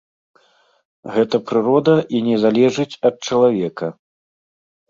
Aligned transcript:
Гэта 1.17 1.35
прырода 1.51 1.95
і 2.15 2.21
не 2.31 2.37
залежыць 2.47 2.89
ад 3.11 3.15
чалавека. 3.29 3.87